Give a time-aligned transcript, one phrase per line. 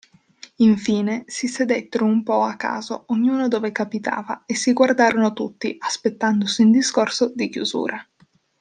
[0.55, 6.63] Infine, si sedettero un po' a caso, ognuno dove capitava, e si guardarono tutti, aspettandosi
[6.63, 8.03] un discorso di chiusura.